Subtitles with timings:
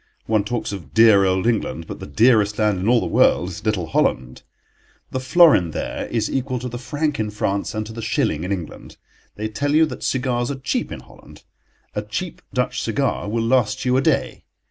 [0.25, 3.63] One talks of dear old England, but the dearest land in all the world is
[3.63, 4.41] little Holland.
[5.11, 8.51] The florin there is equal to the franc in France and to the shilling in
[8.51, 8.97] England.
[9.35, 11.43] They tell you that cigars are cheap in Holland.
[11.93, 14.43] A cheap Dutch cigar will last you a day.